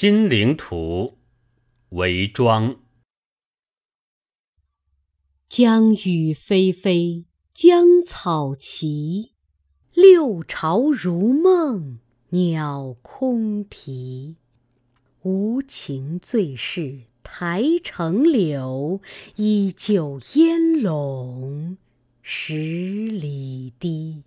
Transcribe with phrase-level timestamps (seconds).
[0.00, 1.18] 金陵图，
[1.88, 2.76] 韦庄。
[5.48, 9.32] 江雨霏霏，江草齐，
[9.92, 11.98] 六朝如梦，
[12.28, 14.36] 鸟空啼。
[15.22, 19.00] 无情最是台城柳，
[19.34, 21.76] 依旧烟笼
[22.22, 24.22] 十里堤。